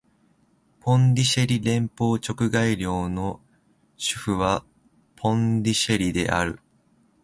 [0.79, 3.39] ポンディシェリ連邦直轄領の
[3.99, 4.65] 首府は
[5.15, 6.59] ポンディシェリである